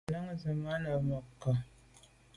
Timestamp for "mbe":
0.97-1.05